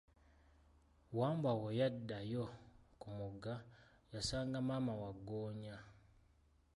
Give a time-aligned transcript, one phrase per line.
[1.19, 2.43] Wambwa bwe yaddayo
[2.99, 3.55] ku mugga,
[4.13, 5.75] yasanga maama Waggoonya.